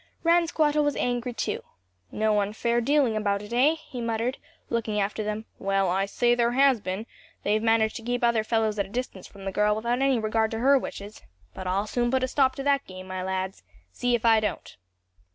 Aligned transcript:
Ransquattle 0.23 0.83
was 0.83 0.95
angry 0.95 1.31
too. 1.31 1.61
"No 2.11 2.39
unfair 2.41 2.81
dealing 2.81 3.15
about 3.15 3.43
it, 3.43 3.53
eh!" 3.53 3.75
he 3.79 4.01
muttered, 4.01 4.39
looking 4.67 4.99
after 4.99 5.23
them. 5.23 5.45
"Well, 5.59 5.89
I 5.89 6.07
say 6.07 6.33
there 6.33 6.53
has 6.53 6.81
been; 6.81 7.05
they've 7.43 7.61
managed 7.61 7.97
to 7.97 8.01
keep 8.01 8.23
other 8.23 8.43
fellows 8.43 8.79
at 8.79 8.87
a 8.87 8.89
distance 8.89 9.27
from 9.27 9.45
the 9.45 9.51
girl 9.51 9.75
without 9.75 10.01
any 10.01 10.17
regard 10.17 10.49
to 10.51 10.57
her 10.57 10.75
wishes. 10.75 11.21
But 11.53 11.67
I'll 11.67 11.85
soon 11.85 12.09
put 12.09 12.23
a 12.23 12.27
stop 12.27 12.55
to 12.55 12.63
that 12.63 12.87
game, 12.87 13.05
my 13.05 13.21
lads. 13.21 13.61
See 13.91 14.15
if 14.15 14.25
I 14.25 14.39
don't." 14.39 14.75